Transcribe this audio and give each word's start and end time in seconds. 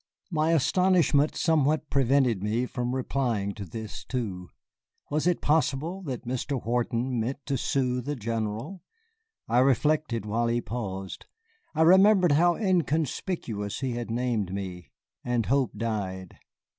My 0.31 0.53
astonishment 0.53 1.35
somewhat 1.35 1.91
prevented 1.91 2.41
me 2.41 2.65
from 2.65 2.95
replying 2.95 3.53
to 3.53 3.65
this, 3.65 4.03
too. 4.03 4.49
Was 5.11 5.27
it 5.27 5.41
possible 5.43 6.01
that 6.05 6.25
Mr. 6.25 6.59
Wharton 6.59 7.19
meant 7.19 7.45
to 7.45 7.55
sue 7.55 8.01
the 8.01 8.15
General? 8.15 8.81
I 9.47 9.59
reflected 9.59 10.25
while 10.25 10.47
he 10.47 10.59
paused. 10.59 11.27
I 11.75 11.83
remembered 11.83 12.31
how 12.31 12.55
inconspicuous 12.55 13.81
he 13.81 13.91
had 13.91 14.09
named 14.09 14.51
me, 14.51 14.89
and 15.23 15.45
hope 15.45 15.77
died. 15.77 16.39